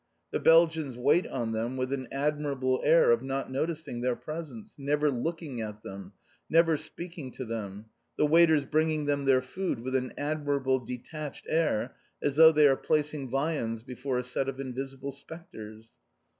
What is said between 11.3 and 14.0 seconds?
air as though they are placing viands